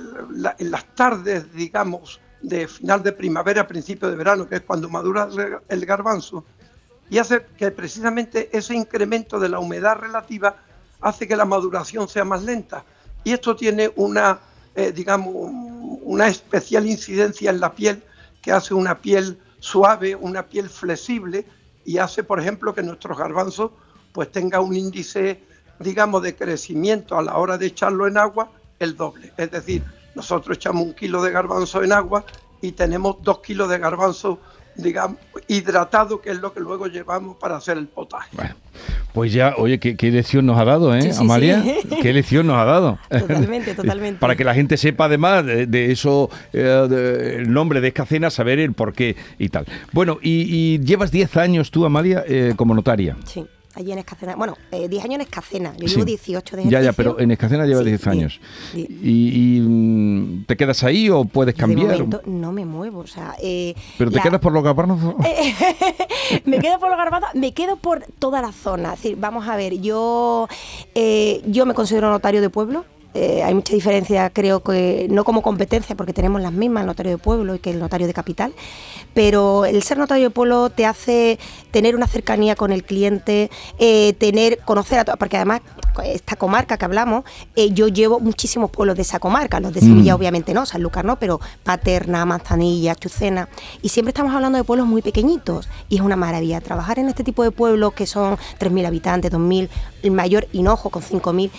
en 0.58 0.70
las 0.70 0.84
tardes, 0.94 1.52
digamos, 1.52 2.20
de 2.40 2.66
final 2.68 3.02
de 3.02 3.12
primavera, 3.12 3.66
principio 3.66 4.08
de 4.08 4.16
verano, 4.16 4.48
que 4.48 4.56
es 4.56 4.60
cuando 4.62 4.88
madura 4.88 5.28
el 5.68 5.86
garbanzo, 5.86 6.44
y 7.08 7.18
hace 7.18 7.44
que 7.56 7.70
precisamente 7.70 8.48
ese 8.56 8.74
incremento 8.74 9.38
de 9.38 9.48
la 9.48 9.58
humedad 9.58 9.96
relativa 9.96 10.56
hace 11.00 11.28
que 11.28 11.36
la 11.36 11.44
maduración 11.44 12.08
sea 12.08 12.24
más 12.24 12.42
lenta. 12.42 12.84
Y 13.24 13.32
esto 13.32 13.54
tiene 13.54 13.92
una, 13.96 14.40
eh, 14.74 14.92
digamos, 14.92 15.34
una 16.02 16.28
especial 16.28 16.86
incidencia 16.86 17.50
en 17.50 17.60
la 17.60 17.72
piel, 17.72 18.02
que 18.40 18.52
hace 18.52 18.74
una 18.74 18.98
piel 18.98 19.38
suave, 19.62 20.14
una 20.14 20.48
piel 20.48 20.68
flexible, 20.68 21.46
y 21.84 21.98
hace, 21.98 22.24
por 22.24 22.40
ejemplo, 22.40 22.74
que 22.74 22.82
nuestros 22.82 23.16
garbanzos 23.16 23.70
pues 24.12 24.30
tenga 24.30 24.60
un 24.60 24.76
índice 24.76 25.40
digamos, 25.82 26.22
de 26.22 26.34
crecimiento 26.34 27.18
a 27.18 27.22
la 27.22 27.36
hora 27.36 27.58
de 27.58 27.66
echarlo 27.66 28.06
en 28.06 28.16
agua, 28.16 28.50
el 28.78 28.96
doble. 28.96 29.32
Es 29.36 29.50
decir, 29.50 29.82
nosotros 30.14 30.56
echamos 30.56 30.84
un 30.84 30.94
kilo 30.94 31.22
de 31.22 31.30
garbanzo 31.30 31.82
en 31.82 31.92
agua 31.92 32.24
y 32.60 32.72
tenemos 32.72 33.16
dos 33.22 33.40
kilos 33.40 33.68
de 33.68 33.78
garbanzo, 33.78 34.38
digamos, 34.76 35.18
hidratado, 35.48 36.20
que 36.20 36.30
es 36.30 36.38
lo 36.38 36.52
que 36.52 36.60
luego 36.60 36.86
llevamos 36.86 37.36
para 37.36 37.56
hacer 37.56 37.76
el 37.78 37.88
potaje. 37.88 38.36
Bueno, 38.36 38.54
Pues 39.12 39.32
ya, 39.32 39.54
oye, 39.58 39.78
¿qué, 39.78 39.94
qué 39.96 40.10
lección 40.10 40.46
nos 40.46 40.58
ha 40.58 40.64
dado, 40.64 40.94
¿eh, 40.94 41.02
Sí, 41.02 41.12
sí, 41.12 41.18
Amalia? 41.20 41.62
sí. 41.62 41.96
¿Qué 42.02 42.12
lección 42.14 42.46
nos 42.46 42.56
ha 42.56 42.64
dado? 42.64 42.98
Totalmente, 43.10 43.74
totalmente. 43.76 44.18
Para 44.18 44.36
que 44.36 44.44
la 44.44 44.54
gente 44.54 44.76
sepa 44.78 45.04
además 45.04 45.44
de, 45.44 45.66
de 45.66 45.92
eso, 45.92 46.30
eh, 46.54 46.58
de- 46.88 47.36
el 47.36 47.52
nombre 47.52 47.80
de 47.82 47.88
Escacena, 47.88 48.30
saber 48.30 48.58
el 48.58 48.72
porqué 48.72 49.14
y 49.38 49.48
tal. 49.50 49.66
Bueno, 49.92 50.18
y, 50.22 50.46
y 50.48 50.78
llevas 50.78 51.10
10 51.10 51.36
años 51.36 51.70
tú, 51.70 51.84
Amalia, 51.84 52.24
eh, 52.26 52.54
como 52.56 52.74
notaria. 52.74 53.16
Sí, 53.24 53.44
allí 53.74 53.92
en 53.92 53.98
Escacena. 53.98 54.36
Bueno, 54.36 54.56
eh, 54.70 54.88
10 54.88 55.04
años 55.04 55.14
en 55.16 55.20
Escacena. 55.22 55.72
Yo 55.78 55.88
Sí. 55.88 55.94
llevo 55.94 56.04
18 56.06 56.56
de 56.56 56.62
Ya, 56.64 56.70
ya, 56.70 56.78
ejercicio. 56.80 56.94
pero 57.14 57.20
en 57.20 57.30
Escacena 57.30 57.66
llevas 57.66 57.84
Sí, 57.84 57.88
10 57.90 58.06
años. 58.06 58.40
diez. 58.74 58.88
¿Y, 59.02 59.56
y, 59.56 59.60
mm, 59.60 60.44
te 60.46 60.56
quedas 60.56 60.82
ahí 60.84 61.08
o 61.10 61.24
puedes 61.24 61.54
De 61.54 61.60
cambiar? 61.60 61.92
momento 61.92 62.22
no 62.26 62.52
me 62.52 62.64
muevo, 62.64 63.00
o 63.00 63.06
sea... 63.06 63.34
eh, 63.42 63.74
¿Pero 63.98 64.10
te 64.10 64.20
quedas 64.20 64.40
por 64.40 64.52
los 64.52 64.62
garbanzos? 64.62 65.14
me 66.44 66.58
quedo 66.58 66.78
por 66.78 66.88
los 66.88 66.98
garbanzos, 66.98 67.30
me 67.34 67.52
quedo 67.52 67.76
por 67.76 68.04
toda 68.18 68.40
la 68.42 68.52
zona. 68.52 68.94
Es 68.94 69.02
decir, 69.02 69.16
vamos 69.18 69.48
a 69.48 69.56
ver, 69.56 69.80
yo, 69.80 70.48
eh, 70.94 71.42
yo 71.46 71.66
me 71.66 71.74
considero 71.74 72.10
notario 72.10 72.40
de 72.40 72.50
pueblo. 72.50 72.84
Eh, 73.14 73.42
hay 73.42 73.52
mucha 73.54 73.74
diferencia, 73.74 74.30
creo 74.30 74.62
que 74.62 75.06
no 75.10 75.24
como 75.24 75.42
competencia, 75.42 75.94
porque 75.94 76.12
tenemos 76.14 76.40
las 76.40 76.52
mismas, 76.52 76.80
el 76.82 76.86
notario 76.86 77.12
de 77.12 77.18
pueblo 77.18 77.54
y 77.54 77.58
que 77.58 77.70
el 77.70 77.78
notario 77.78 78.06
de 78.06 78.14
capital, 78.14 78.54
pero 79.12 79.66
el 79.66 79.82
ser 79.82 79.98
notario 79.98 80.24
de 80.24 80.30
pueblo 80.30 80.70
te 80.70 80.86
hace 80.86 81.38
tener 81.70 81.94
una 81.94 82.06
cercanía 82.06 82.56
con 82.56 82.72
el 82.72 82.84
cliente, 82.84 83.50
eh, 83.78 84.14
tener, 84.14 84.58
conocer 84.64 84.98
a 85.00 85.04
to- 85.04 85.16
porque 85.18 85.36
además 85.36 85.60
esta 86.04 86.36
comarca 86.36 86.78
que 86.78 86.84
hablamos, 86.86 87.24
eh, 87.54 87.70
yo 87.72 87.88
llevo 87.88 88.18
muchísimos 88.18 88.70
pueblos 88.70 88.96
de 88.96 89.02
esa 89.02 89.18
comarca, 89.18 89.60
los 89.60 89.74
de 89.74 89.80
Sevilla 89.80 90.14
Mm. 90.14 90.16
obviamente 90.16 90.54
no, 90.54 90.64
Sanlúcar 90.64 91.04
no, 91.04 91.18
pero 91.18 91.38
Paterna, 91.64 92.24
Manzanilla, 92.24 92.94
Chucena, 92.94 93.48
y 93.82 93.90
siempre 93.90 94.10
estamos 94.10 94.34
hablando 94.34 94.56
de 94.56 94.64
pueblos 94.64 94.86
muy 94.86 95.02
pequeñitos, 95.02 95.68
y 95.90 95.96
es 95.96 96.00
una 96.00 96.16
maravilla 96.16 96.62
trabajar 96.62 96.98
en 96.98 97.08
este 97.10 97.24
tipo 97.24 97.42
de 97.42 97.50
pueblos 97.50 97.92
que 97.92 98.06
son 98.06 98.38
3.000 98.58 98.86
habitantes, 98.86 99.30
2.000, 99.30 99.68
el 100.02 100.10
mayor 100.12 100.48
Hinojo 100.52 100.88
con 100.88 101.02
5.000, 101.02 101.50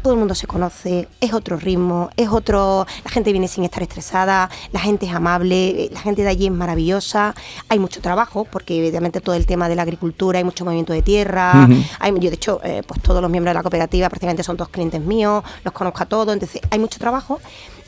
todo 0.00 0.14
el 0.14 0.18
mundo 0.18 0.34
se 0.34 0.46
conoce, 0.46 1.08
es 1.20 1.32
otro 1.32 1.56
ritmo, 1.56 2.10
es 2.16 2.28
otro, 2.28 2.86
la 3.04 3.10
gente 3.10 3.32
viene 3.32 3.48
sin 3.48 3.64
estar 3.64 3.82
estresada, 3.82 4.50
la 4.72 4.80
gente 4.80 5.06
es 5.06 5.12
amable, 5.12 5.84
eh, 5.84 5.90
la 5.92 6.00
gente 6.00 6.22
de 6.22 6.28
allí 6.28 6.46
es 6.46 6.52
maravillosa, 6.52 7.34
hay 7.68 7.78
mucho 7.78 8.00
trabajo, 8.00 8.44
porque 8.44 8.76
evidentemente 8.78 9.20
todo 9.20 9.34
el 9.34 9.46
tema 9.46 9.68
de 9.68 9.76
la 9.76 9.82
agricultura, 9.82 10.38
hay 10.38 10.44
mucho 10.44 10.64
movimiento 10.64 10.92
de 10.92 11.02
tierra, 11.02 11.68
hay, 11.98 12.12
yo 12.18 12.30
de 12.30 12.36
hecho, 12.36 12.60
eh, 12.64 12.82
pues 12.86 13.00
todos 13.02 13.22
los 13.22 13.30
miembros 13.30 13.50
de 13.50 13.54
la 13.54 13.62
cooperativa 13.62 14.08
prácticamente 14.08 14.42
son 14.42 14.56
todos 14.56 14.70
clientes 14.70 15.00
míos, 15.00 15.44
los 15.64 15.74
conozco 15.74 16.02
a 16.02 16.06
todos, 16.06 16.32
entonces 16.32 16.60
hay 16.70 16.78
mucho 16.78 16.98
trabajo, 16.98 17.40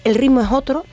el 0.04 0.14
ritmo 0.14 0.40
es 0.40 0.50
otro. 0.50 0.84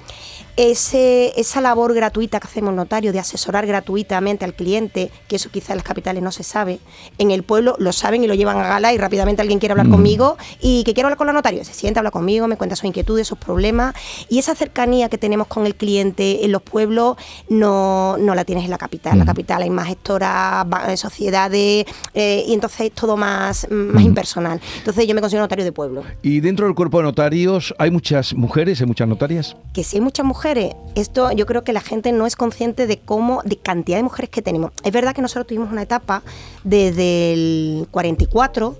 Ese, 0.63 1.31
esa 1.39 1.61
labor 1.61 1.93
gratuita 1.93 2.41
que 2.41 2.47
hacemos 2.47 2.73
notario 2.73 3.13
de 3.13 3.19
asesorar 3.19 3.65
gratuitamente 3.65 4.43
al 4.43 4.53
cliente, 4.53 5.09
que 5.29 5.37
eso 5.37 5.49
quizá 5.49 5.71
en 5.71 5.77
las 5.77 5.85
capitales 5.85 6.21
no 6.21 6.33
se 6.33 6.43
sabe, 6.43 6.79
en 7.17 7.31
el 7.31 7.43
pueblo 7.43 7.77
lo 7.79 7.93
saben 7.93 8.25
y 8.25 8.27
lo 8.27 8.33
llevan 8.33 8.57
a 8.57 8.67
gala 8.67 8.91
y 8.91 8.97
rápidamente 8.97 9.41
alguien 9.41 9.59
quiere 9.59 9.71
hablar 9.71 9.87
Mm. 9.87 9.91
conmigo 9.91 10.37
y 10.59 10.83
que 10.83 10.93
quiero 10.93 11.07
hablar 11.07 11.17
con 11.17 11.27
la 11.27 11.31
notario, 11.33 11.63
se 11.63 11.73
sienta, 11.73 12.01
habla 12.01 12.11
conmigo, 12.11 12.45
me 12.49 12.57
cuenta 12.57 12.75
sus 12.75 12.83
inquietudes, 12.83 13.25
sus 13.25 13.37
problemas 13.37 13.95
y 14.27 14.37
esa 14.39 14.53
cercanía 14.53 15.07
que 15.07 15.17
tenemos 15.17 15.47
con 15.47 15.65
el 15.65 15.75
cliente 15.75 16.43
en 16.43 16.51
los 16.51 16.61
pueblos 16.61 17.15
no, 17.47 18.17
no 18.17 18.35
la 18.35 18.43
tienes 18.43 18.65
en 18.65 18.71
la 18.71 18.77
capital. 18.77 19.13
En 19.13 19.19
la 19.19 19.23
Mm. 19.23 19.27
capital 19.27 19.61
hay 19.61 19.69
más 19.69 19.87
gestoras, 19.87 20.65
eh, 20.89 20.97
sociedades 20.97 21.85
eh, 22.13 22.43
y 22.45 22.53
entonces 22.53 22.81
es 22.87 22.91
todo 22.91 23.15
más, 23.15 23.65
más 23.71 24.03
impersonal. 24.03 24.59
Entonces 24.79 25.07
yo 25.07 25.15
me 25.15 25.21
considero 25.21 25.43
notario 25.45 25.63
de 25.63 25.71
pueblo. 25.71 26.03
Y 26.21 26.41
dentro 26.41 26.65
del 26.65 26.75
cuerpo 26.75 26.97
de 26.97 27.03
notarios, 27.03 27.73
¿hay 27.77 27.91
muchas 27.91 28.33
mujeres, 28.33 28.81
hay 28.81 28.87
muchas 28.87 29.07
notarias? 29.07 29.55
que 29.73 29.85
si 29.85 29.95
hay 29.95 30.01
muchas 30.01 30.25
mujeres, 30.25 30.48
esto 30.95 31.31
yo 31.31 31.45
creo 31.45 31.63
que 31.63 31.73
la 31.73 31.81
gente 31.81 32.11
no 32.11 32.25
es 32.25 32.35
consciente 32.35 32.87
de 32.87 32.97
cómo, 32.99 33.41
de 33.45 33.57
cantidad 33.57 33.97
de 33.97 34.03
mujeres 34.03 34.29
que 34.29 34.41
tenemos. 34.41 34.71
Es 34.83 34.91
verdad 34.91 35.13
que 35.13 35.21
nosotros 35.21 35.47
tuvimos 35.47 35.71
una 35.71 35.83
etapa 35.83 36.23
desde 36.63 37.33
el 37.33 37.87
44 37.91 38.77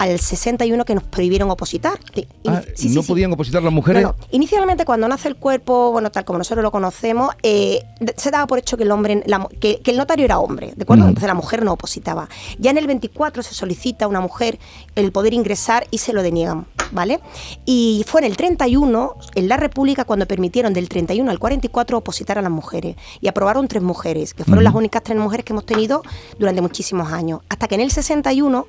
al 0.00 0.18
61 0.18 0.86
que 0.86 0.94
nos 0.94 1.04
prohibieron 1.04 1.50
opositar. 1.50 2.00
Ah, 2.46 2.62
sí, 2.74 2.88
¿No 2.88 3.02
sí. 3.02 3.08
podían 3.08 3.30
opositar 3.34 3.62
las 3.62 3.72
mujeres? 3.72 4.02
No, 4.02 4.08
no. 4.18 4.26
Inicialmente 4.30 4.86
cuando 4.86 5.06
nace 5.06 5.28
el 5.28 5.36
cuerpo, 5.36 5.92
bueno, 5.92 6.10
tal 6.10 6.24
como 6.24 6.38
nosotros 6.38 6.62
lo 6.62 6.70
conocemos, 6.70 7.34
eh, 7.42 7.84
se 8.16 8.30
daba 8.30 8.46
por 8.46 8.58
hecho 8.58 8.78
que 8.78 8.84
el 8.84 8.92
hombre, 8.92 9.22
la 9.26 9.46
que, 9.60 9.80
que 9.80 9.90
el 9.90 9.98
notario 9.98 10.24
era 10.24 10.38
hombre, 10.38 10.72
¿de 10.74 10.84
acuerdo? 10.84 11.06
Entonces 11.06 11.28
la 11.28 11.34
mujer 11.34 11.62
no 11.62 11.74
opositaba. 11.74 12.30
Ya 12.58 12.70
en 12.70 12.78
el 12.78 12.86
24 12.86 13.42
se 13.42 13.52
solicita 13.52 14.06
a 14.06 14.08
una 14.08 14.22
mujer 14.22 14.58
el 14.96 15.12
poder 15.12 15.34
ingresar 15.34 15.86
y 15.90 15.98
se 15.98 16.14
lo 16.14 16.22
deniegan, 16.22 16.66
¿vale? 16.92 17.20
Y 17.66 18.02
fue 18.06 18.22
en 18.22 18.28
el 18.28 18.38
31, 18.38 19.16
en 19.34 19.48
la 19.48 19.58
República, 19.58 20.06
cuando 20.06 20.24
permitieron 20.24 20.72
del 20.72 20.88
31 20.88 21.30
al 21.30 21.38
44 21.38 21.98
opositar 21.98 22.38
a 22.38 22.42
las 22.42 22.50
mujeres. 22.50 22.96
Y 23.20 23.28
aprobaron 23.28 23.68
tres 23.68 23.82
mujeres, 23.82 24.32
que 24.32 24.44
fueron 24.44 24.64
las 24.64 24.74
únicas 24.74 25.02
tres 25.02 25.18
mujeres 25.18 25.44
que 25.44 25.52
hemos 25.52 25.66
tenido 25.66 26.02
durante 26.38 26.62
muchísimos 26.62 27.12
años. 27.12 27.40
Hasta 27.50 27.68
que 27.68 27.74
en 27.74 27.82
el 27.82 27.90
61 27.90 28.66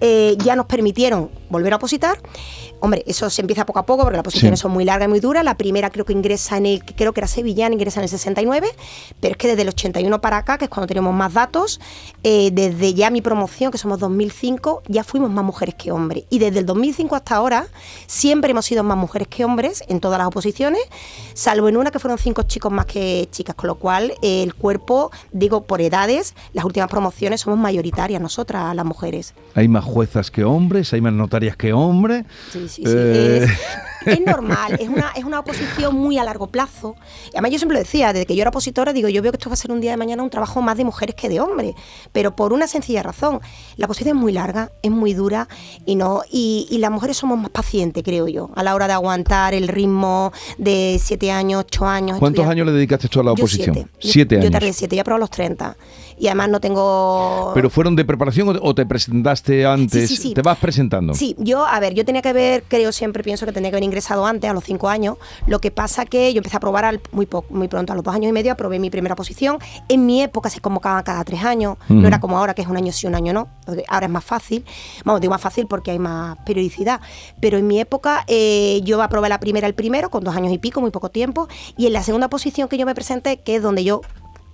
eh, 0.00 0.36
ya 0.44 0.56
nos 0.56 0.66
permitieron 0.66 1.30
volver 1.52 1.72
a 1.72 1.76
opositar. 1.76 2.18
Hombre, 2.80 3.04
eso 3.06 3.30
se 3.30 3.40
empieza 3.42 3.64
poco 3.66 3.78
a 3.78 3.86
poco 3.86 4.02
porque 4.02 4.16
las 4.16 4.24
posiciones 4.24 4.58
Sí. 4.58 4.62
son 4.62 4.72
muy 4.72 4.84
largas 4.84 5.06
y 5.06 5.10
muy 5.10 5.20
duras. 5.20 5.44
La 5.44 5.56
primera 5.56 5.90
creo 5.90 6.04
que 6.04 6.12
ingresa 6.12 6.56
en 6.56 6.66
el, 6.66 6.84
creo 6.84 7.12
que 7.12 7.20
era 7.20 7.28
sevillana, 7.28 7.74
ingresa 7.74 8.00
en 8.00 8.04
el 8.04 8.08
69, 8.08 8.66
pero 9.20 9.32
es 9.32 9.36
que 9.38 9.46
desde 9.48 9.62
el 9.62 9.68
81 9.68 10.20
para 10.20 10.38
acá, 10.38 10.58
que 10.58 10.64
es 10.64 10.70
cuando 10.70 10.86
tenemos 10.88 11.14
más 11.14 11.32
datos, 11.34 11.80
eh, 12.24 12.50
desde 12.52 12.94
ya 12.94 13.10
mi 13.10 13.20
promoción, 13.22 13.70
que 13.70 13.78
somos 13.78 13.98
2005, 14.00 14.82
ya 14.88 15.04
fuimos 15.04 15.30
más 15.30 15.44
mujeres 15.44 15.74
que 15.76 15.92
hombres. 15.92 16.24
Y 16.30 16.38
desde 16.38 16.58
el 16.60 16.66
2005 16.66 17.14
hasta 17.14 17.36
ahora, 17.36 17.66
siempre 18.06 18.50
hemos 18.50 18.64
sido 18.66 18.82
más 18.82 18.96
mujeres 18.96 19.28
que 19.28 19.44
hombres 19.44 19.84
en 19.88 20.00
todas 20.00 20.18
las 20.18 20.26
oposiciones, 20.26 20.82
salvo 21.34 21.68
en 21.68 21.76
una 21.76 21.90
que 21.90 21.98
fueron 21.98 22.18
cinco 22.18 22.42
chicos 22.42 22.72
más 22.72 22.86
que 22.86 23.28
chicas, 23.30 23.54
con 23.54 23.68
lo 23.68 23.74
cual 23.76 24.14
eh, 24.22 24.42
el 24.42 24.54
cuerpo, 24.54 25.10
digo, 25.32 25.62
por 25.62 25.80
edades, 25.80 26.34
las 26.52 26.64
últimas 26.64 26.88
promociones 26.90 27.40
somos 27.42 27.58
mayoritarias 27.58 28.20
nosotras, 28.20 28.74
las 28.74 28.84
mujeres. 28.84 29.34
Hay 29.54 29.68
más 29.68 29.84
juezas 29.84 30.30
que 30.30 30.44
hombres, 30.44 30.92
hay 30.92 31.00
más 31.00 31.12
notarias 31.42 31.56
que 31.56 31.72
hombres. 31.72 32.24
Sí, 32.52 32.68
sí, 32.68 32.68
sí. 32.68 32.82
Eh, 32.86 33.44
Es, 33.44 33.50
es 34.06 34.20
normal, 34.20 34.76
es 34.80 34.88
una, 34.88 35.12
es 35.16 35.24
una 35.24 35.40
oposición 35.40 35.94
muy 35.94 36.18
a 36.18 36.24
largo 36.24 36.46
plazo. 36.46 36.96
Y 37.26 37.30
además 37.36 37.50
yo 37.52 37.58
siempre 37.58 37.74
lo 37.76 37.80
decía, 37.82 38.12
desde 38.12 38.26
que 38.26 38.34
yo 38.36 38.42
era 38.42 38.50
opositora, 38.50 38.92
digo, 38.92 39.08
yo 39.08 39.22
veo 39.22 39.32
que 39.32 39.36
esto 39.36 39.50
va 39.50 39.54
a 39.54 39.56
ser 39.56 39.70
un 39.72 39.80
día 39.80 39.90
de 39.92 39.96
mañana 39.96 40.22
un 40.22 40.30
trabajo 40.30 40.62
más 40.62 40.76
de 40.76 40.84
mujeres 40.84 41.14
que 41.14 41.28
de 41.28 41.40
hombres. 41.40 41.74
Pero 42.12 42.34
por 42.36 42.52
una 42.52 42.66
sencilla 42.66 43.02
razón. 43.02 43.40
La 43.76 43.86
oposición 43.86 44.16
es 44.16 44.22
muy 44.22 44.32
larga, 44.32 44.70
es 44.82 44.90
muy 44.90 45.14
dura 45.14 45.48
y 45.86 45.96
no, 45.96 46.22
y, 46.30 46.66
y 46.70 46.78
las 46.78 46.90
mujeres 46.90 47.16
somos 47.16 47.38
más 47.38 47.50
pacientes, 47.50 48.02
creo 48.02 48.28
yo, 48.28 48.50
a 48.54 48.62
la 48.62 48.74
hora 48.74 48.86
de 48.86 48.92
aguantar 48.94 49.54
el 49.54 49.68
ritmo 49.68 50.32
de 50.58 50.98
siete 51.02 51.30
años, 51.30 51.60
ocho 51.66 51.86
años. 51.86 52.18
¿Cuántos 52.18 52.42
estudiar. 52.42 52.52
años 52.52 52.66
le 52.66 52.72
dedicaste 52.72 53.08
tú 53.08 53.20
a 53.20 53.24
la 53.24 53.30
Yo 53.30 53.34
oposición? 53.34 53.74
siete. 53.74 53.90
Yo- 54.00 54.10
Siete 54.12 54.34
Yo 54.36 54.40
años. 54.42 54.52
tardé 54.52 54.72
siete, 54.72 54.96
yo 54.96 55.02
aprobé 55.02 55.16
a 55.16 55.20
los 55.20 55.30
30. 55.30 55.76
Y 56.18 56.26
además 56.28 56.50
no 56.50 56.60
tengo... 56.60 57.50
¿Pero 57.54 57.70
fueron 57.70 57.96
de 57.96 58.04
preparación 58.04 58.48
o 58.48 58.52
te- 58.52 58.58
o 58.62 58.74
te 58.74 58.86
presentaste 58.86 59.66
antes? 59.66 60.08
Sí, 60.08 60.16
sí, 60.16 60.22
sí. 60.22 60.34
¿Te 60.34 60.42
vas 60.42 60.58
presentando? 60.58 61.14
Sí, 61.14 61.34
yo, 61.38 61.64
a 61.66 61.80
ver, 61.80 61.94
yo 61.94 62.04
tenía 62.04 62.22
que 62.22 62.28
haber, 62.28 62.62
creo 62.68 62.92
siempre 62.92 63.22
pienso 63.24 63.44
que 63.46 63.52
tenía 63.52 63.70
que 63.70 63.76
haber 63.76 63.84
ingresado 63.92 64.24
antes, 64.26 64.50
a 64.50 64.54
los 64.54 64.64
cinco 64.64 64.88
años. 64.88 65.18
Lo 65.46 65.60
que 65.60 65.70
pasa 65.70 66.06
que 66.06 66.32
yo 66.32 66.38
empecé 66.38 66.56
a 66.56 66.60
probar 66.60 66.84
al- 66.86 67.00
muy, 67.12 67.28
muy 67.50 67.68
pronto, 67.68 67.92
a 67.92 67.96
los 67.96 68.02
dos 68.04 68.14
años 68.14 68.30
y 68.30 68.32
medio, 68.32 68.52
aprobé 68.52 68.78
mi 68.78 68.88
primera 68.90 69.14
posición. 69.14 69.58
En 69.88 70.06
mi 70.06 70.22
época 70.22 70.48
se 70.48 70.60
convocaban 70.60 71.02
cada 71.04 71.22
tres 71.24 71.44
años, 71.44 71.76
no 71.88 72.08
era 72.08 72.18
como 72.20 72.38
ahora, 72.38 72.54
que 72.54 72.62
es 72.62 72.68
un 72.68 72.76
año 72.76 72.90
sí, 72.92 73.06
un 73.06 73.14
año 73.14 73.32
no. 73.32 73.48
Ahora 73.88 74.06
es 74.06 74.12
más 74.12 74.24
fácil. 74.24 74.64
Vamos, 75.04 75.20
digo 75.20 75.30
más 75.32 75.40
fácil 75.42 75.66
porque 75.66 75.90
hay 75.90 75.98
más 75.98 76.38
periodicidad. 76.46 77.00
Pero 77.40 77.58
en 77.58 77.66
mi 77.66 77.78
época 77.80 78.24
eh, 78.26 78.80
yo 78.82 79.02
aprobé 79.02 79.28
la 79.28 79.38
primera 79.38 79.66
el 79.66 79.74
primero, 79.74 80.10
con 80.10 80.24
dos 80.24 80.34
años 80.34 80.52
y 80.52 80.58
pico, 80.58 80.80
muy 80.80 80.90
poco 80.90 81.10
tiempo. 81.10 81.48
Y 81.76 81.86
en 81.86 81.92
la 81.92 82.02
segunda 82.02 82.28
posición 82.28 82.68
que 82.68 82.78
yo 82.78 82.86
me 82.86 82.94
presenté, 82.94 83.38
que 83.40 83.56
es 83.56 83.62
donde 83.62 83.84
yo 83.84 84.00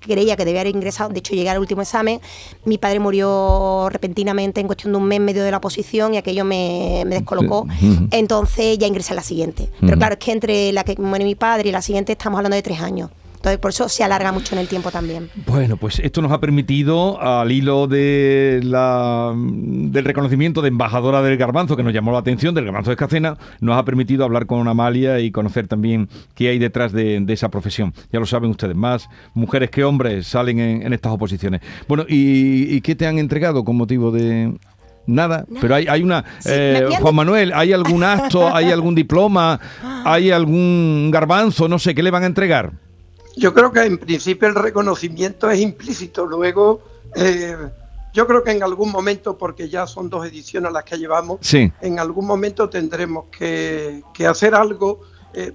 creía 0.01 0.37
que 0.37 0.45
debía 0.45 0.61
haber 0.63 0.75
ingresado, 0.75 1.11
de 1.11 1.19
hecho 1.19 1.35
llegué 1.35 1.51
al 1.51 1.59
último 1.59 1.83
examen, 1.83 2.21
mi 2.65 2.79
padre 2.79 3.01
murió 3.01 3.89
repentinamente 3.91 4.61
en 4.61 4.67
cuestión 4.67 4.93
de 4.93 4.99
un 4.99 5.05
mes 5.05 5.21
medio 5.21 5.45
de 5.45 5.51
la 5.51 5.61
posición 5.61 6.15
y 6.15 6.17
aquello 6.17 6.45
me, 6.45 7.05
me 7.07 7.17
descolocó, 7.17 7.67
Sí. 7.81 8.09
Entonces 8.11 8.79
ya 8.79 8.87
ingresé 8.87 9.13
a 9.13 9.17
la 9.17 9.23
siguiente. 9.23 9.71
Pero 9.81 9.97
claro, 9.97 10.15
es 10.15 10.19
que 10.19 10.33
entre 10.33 10.73
la 10.73 10.85
que 10.85 10.97
muere 10.97 11.25
mi 11.25 11.35
padre 11.35 11.69
y 11.69 11.73
la 11.73 11.83
siguiente 11.83 12.13
estamos 12.13 12.39
hablando 12.39 12.57
de 12.57 12.63
tres 12.63 12.81
años. 12.81 13.11
Entonces 13.39 13.59
por 13.59 13.71
eso 13.71 13.89
se 13.89 14.03
alarga 14.03 14.33
mucho 14.33 14.57
en 14.57 14.61
el 14.61 14.67
tiempo 14.67 14.91
también. 14.91 15.31
Bueno, 15.47 15.77
pues 15.77 16.01
esto 16.01 16.21
nos 16.21 16.33
ha 16.33 16.41
permitido, 16.41 17.21
al 17.21 17.53
hilo 17.53 17.87
de 17.87 18.61
la, 18.65 19.33
del 19.37 20.05
reconocimiento 20.05 20.61
de 20.61 20.69
embajadora 20.69 21.23
del 21.23 21.37
garbanzo, 21.37 21.77
que 21.77 21.85
nos 21.85 21.93
llamó 21.93 22.11
la 22.11 22.19
atención, 22.19 22.53
del 22.55 22.65
garbanzo 22.65 22.91
de 22.91 22.95
Escacena, 22.95 23.39
nos 23.61 23.79
ha 23.79 23.85
permitido 23.85 24.25
hablar 24.25 24.47
con 24.47 24.67
Amalia 24.67 25.21
y 25.21 25.31
conocer 25.31 25.69
también 25.69 26.09
qué 26.35 26.49
hay 26.49 26.59
detrás 26.59 26.93
de, 26.93 27.21
de 27.21 27.33
esa 27.33 27.49
profesión. 27.49 27.95
Ya 28.13 28.19
lo 28.19 28.27
saben 28.27 28.51
ustedes, 28.51 28.75
más 28.75 29.09
mujeres 29.35 29.71
que 29.71 29.85
hombres 29.85 30.27
salen 30.27 30.59
en, 30.59 30.83
en 30.83 30.93
estas 30.93 31.13
oposiciones. 31.13 31.61
Bueno, 31.87 32.05
¿y, 32.09 32.75
y 32.75 32.81
qué 32.81 32.97
te 32.97 33.07
han 33.07 33.19
entregado 33.19 33.65
con 33.65 33.77
motivo 33.77 34.11
de...? 34.11 34.53
Nada, 35.07 35.47
pero 35.63 35.75
hay, 35.75 35.87
hay 35.89 36.03
una... 36.03 36.23
Sí, 36.39 36.51
eh, 36.53 36.87
Juan 37.01 37.15
Manuel, 37.15 37.53
¿hay 37.55 37.73
algún 37.73 38.05
acto, 38.05 38.55
hay 38.55 38.71
algún 38.71 38.95
diploma, 38.95 39.59
hay 40.05 40.31
algún 40.31 41.11
garbanzo, 41.11 41.67
no 41.67 41.79
sé, 41.79 41.95
qué 41.95 42.03
le 42.03 42.11
van 42.11 42.25
a 42.25 42.27
entregar? 42.27 42.73
Yo 43.37 43.55
creo 43.55 43.73
que 43.73 43.83
en 43.85 43.99
principio 43.99 44.49
el 44.49 44.55
reconocimiento 44.55 45.49
es 45.51 45.61
implícito. 45.61 46.27
Luego, 46.27 46.83
eh, 47.15 47.57
yo 48.13 48.27
creo 48.27 48.43
que 48.43 48.51
en 48.51 48.63
algún 48.63 48.91
momento, 48.91 49.39
porque 49.39 49.69
ya 49.69 49.87
son 49.87 50.09
dos 50.11 50.27
ediciones 50.27 50.73
las 50.73 50.85
que 50.85 50.97
llevamos, 50.99 51.39
Sí. 51.43 51.73
en 51.81 51.99
algún 52.01 52.27
momento 52.27 52.69
tendremos 52.69 53.27
que, 53.31 54.03
que 54.13 54.27
hacer 54.27 54.55
algo 54.55 55.01
eh, 55.35 55.53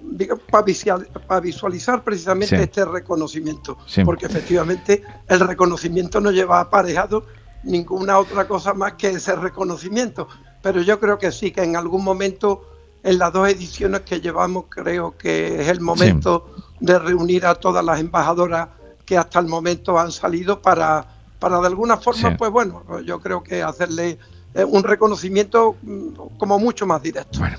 para 1.27 1.41
visualizar 1.41 2.03
precisamente 2.03 2.55
Sí. 2.55 2.61
este 2.63 2.85
reconocimiento. 2.85 3.77
Sí. 3.87 4.03
Porque 4.05 4.27
efectivamente 4.27 5.03
el 5.27 5.39
reconocimiento 5.41 6.21
nos 6.21 6.33
lleva 6.33 6.59
aparejado 6.59 7.25
ninguna 7.63 8.19
otra 8.19 8.47
cosa 8.47 8.73
más 8.73 8.93
que 8.93 9.09
ese 9.09 9.35
reconocimiento. 9.35 10.27
Pero 10.61 10.81
yo 10.81 10.99
creo 10.99 11.17
que 11.17 11.31
sí, 11.31 11.51
que 11.51 11.63
en 11.63 11.75
algún 11.75 12.03
momento, 12.03 12.69
en 13.01 13.17
las 13.17 13.33
dos 13.33 13.49
ediciones 13.49 14.01
que 14.01 14.21
llevamos, 14.21 14.65
creo 14.69 15.17
que 15.17 15.61
es 15.61 15.67
el 15.67 15.81
momento 15.81 16.52
de 16.83 16.99
reunir 16.99 17.45
a 17.45 17.55
todas 17.55 17.83
las 17.83 17.97
embajadoras 18.01 18.67
que 19.05 19.17
hasta 19.17 19.39
el 19.39 19.47
momento 19.47 19.97
han 19.97 20.11
salido 20.11 20.61
para, 20.61 21.05
para 21.39 21.61
de 21.61 21.67
alguna 21.67 21.95
forma, 21.95 22.29
Sí. 22.31 22.35
pues 22.37 22.51
bueno, 22.51 22.83
yo 23.05 23.21
creo 23.21 23.41
que 23.41 23.63
hacerle 23.63 24.19
un 24.55 24.83
reconocimiento 24.83 25.75
mm, 25.81 26.37
como 26.37 26.59
mucho 26.59 26.85
más 26.85 27.01
directo. 27.01 27.39
Bueno, 27.39 27.57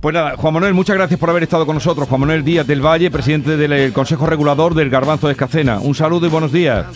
pues 0.00 0.14
nada, 0.14 0.36
Juan 0.36 0.54
Manuel, 0.54 0.72
muchas 0.74 0.96
gracias 0.96 1.20
por 1.20 1.28
haber 1.30 1.42
estado 1.42 1.66
con 1.66 1.74
nosotros. 1.74 2.08
Juan 2.08 2.20
Manuel 2.22 2.42
Díaz 2.44 2.66
del 2.66 2.84
Valle, 2.84 3.10
presidente 3.10 3.56
del 3.56 3.72
eh, 3.72 3.92
Consejo 3.92 4.24
Regulador 4.26 4.74
del 4.74 4.88
Garbanzo 4.88 5.26
de 5.26 5.32
Escacena. 5.34 5.78
Un 5.80 5.94
saludo 5.94 6.26
y 6.26 6.30
buenos 6.30 6.52
días. 6.52 6.86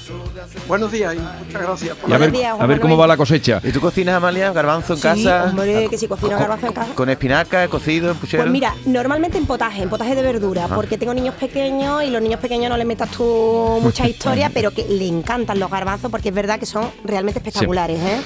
Buenos 0.67 0.91
días 0.93 1.15
y 1.15 1.19
muchas 1.45 1.63
gracias 1.63 1.97
por 1.97 2.09
Y 2.09 2.13
a 2.13 2.19
la 2.19 2.25
ver, 2.25 2.33
días, 2.33 2.57
a 2.59 2.67
ver 2.67 2.81
cómo 2.81 2.97
va 2.97 3.07
la 3.07 3.19
cosecha. 3.19 3.61
¿Y 3.63 3.71
tú 3.71 3.81
cocinas, 3.81 4.15
Amalia, 4.15 4.51
garbanzo 4.53 4.95
en 4.95 4.99
Sí, 4.99 5.03
casa? 5.03 5.45
hombre, 5.51 5.89
que 5.91 5.99
si 5.99 6.09
cocino 6.09 6.39
garbanzo 6.39 6.69
en 6.69 6.73
casa. 6.73 6.95
¿Con 6.95 7.11
espinaca, 7.11 7.69
cocido, 7.69 8.13
en 8.13 8.17
puchero? 8.17 8.43
Pues 8.45 8.53
mira, 8.53 8.75
normalmente 8.87 9.37
en 9.37 9.45
potaje, 9.45 9.83
en 9.83 9.91
potaje 9.91 10.15
de 10.15 10.23
verdura, 10.23 10.69
porque 10.69 10.97
tengo 10.97 11.13
niños 11.13 11.35
pequeños 11.35 12.03
y 12.05 12.11
los 12.11 12.23
niños 12.23 12.41
pequeños 12.41 12.71
no 12.71 12.79
les 12.79 12.87
metas 12.87 13.11
tú 13.11 13.79
mucha 13.83 14.09
historia, 14.09 14.51
pero 14.55 14.71
que 14.71 14.87
le 14.89 15.07
encantan 15.07 15.59
los 15.61 15.71
garbanzos 15.71 16.11
porque 16.11 16.31
es 16.31 16.35
verdad 16.35 16.59
que 16.59 16.67
son 16.67 16.87
realmente 17.05 17.41
espectaculares, 17.41 18.01
¿eh? 18.01 18.21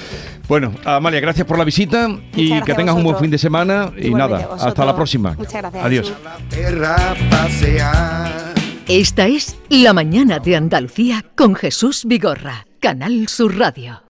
Bueno, 0.47 0.73
Amalia, 0.85 1.08
gracias 1.21 1.47
por 1.47 1.57
la 1.57 1.63
visita 1.63 2.09
y 2.35 2.61
que 2.61 2.73
tengas 2.73 2.95
un 2.95 3.03
buen 3.03 3.17
fin 3.17 3.31
de 3.31 3.37
semana. 3.37 3.91
Y 3.97 4.11
nada, 4.11 4.49
hasta 4.59 4.85
la 4.85 4.95
próxima. 4.95 5.33
Muchas 5.37 5.61
gracias, 5.61 5.85
Adiós. 5.85 6.13
Esta 8.87 9.27
es 9.27 9.55
La 9.69 9.93
mañana 9.93 10.39
de 10.39 10.55
Andalucía 10.55 11.25
con 11.35 11.55
Jesús 11.55 12.05
Vigorra, 12.05 12.65
Canal 12.79 13.27
Sur 13.27 13.57
Radio. 13.57 14.08